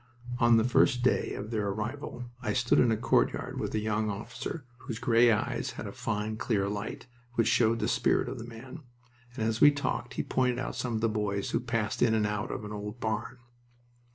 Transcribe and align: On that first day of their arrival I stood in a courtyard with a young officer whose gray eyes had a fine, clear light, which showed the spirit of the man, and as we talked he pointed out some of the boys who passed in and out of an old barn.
On 0.39 0.57
that 0.57 0.63
first 0.71 1.03
day 1.03 1.35
of 1.35 1.51
their 1.51 1.67
arrival 1.67 2.25
I 2.41 2.53
stood 2.53 2.79
in 2.79 2.89
a 2.91 2.97
courtyard 2.97 3.59
with 3.59 3.75
a 3.75 3.79
young 3.79 4.09
officer 4.09 4.65
whose 4.79 4.97
gray 4.97 5.31
eyes 5.31 5.73
had 5.73 5.85
a 5.85 5.91
fine, 5.91 6.37
clear 6.37 6.67
light, 6.67 7.05
which 7.35 7.47
showed 7.47 7.77
the 7.77 7.87
spirit 7.87 8.27
of 8.27 8.39
the 8.39 8.47
man, 8.47 8.79
and 9.35 9.43
as 9.47 9.61
we 9.61 9.69
talked 9.69 10.15
he 10.15 10.23
pointed 10.23 10.57
out 10.57 10.75
some 10.75 10.95
of 10.95 11.01
the 11.01 11.07
boys 11.07 11.51
who 11.51 11.59
passed 11.59 12.01
in 12.01 12.15
and 12.15 12.25
out 12.25 12.49
of 12.49 12.65
an 12.65 12.71
old 12.71 12.99
barn. 12.99 13.37